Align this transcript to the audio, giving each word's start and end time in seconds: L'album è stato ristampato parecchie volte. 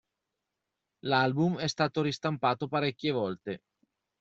L'album 1.01 1.59
è 1.59 1.67
stato 1.67 2.01
ristampato 2.01 2.67
parecchie 2.67 3.11
volte. 3.11 3.61